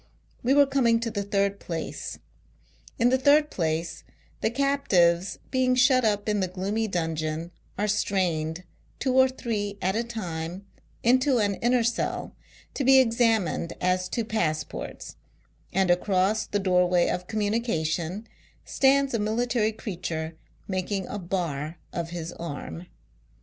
[0.41, 2.17] We were coming to the third place.
[2.97, 4.03] In the third place,
[4.41, 8.63] the captives, being shut up in the gloomy dungeon, are strained,
[8.97, 10.65] two or three at a time,
[11.03, 12.35] into an inner cell,
[12.73, 15.17] to be examined as to passports;
[15.71, 18.25] and across the doorway of communication,
[18.65, 20.35] stands a military creature
[20.67, 22.87] making a bar of his arm.